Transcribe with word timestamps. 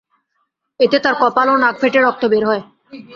এতে 0.79 0.97
তাঁর 0.99 1.15
কপাল 1.21 1.47
ও 1.49 1.55
নাক 1.57 1.75
ফেটে 1.81 1.99
রক্ত 2.01 2.23
বের 2.31 2.43
হয়। 2.45 2.63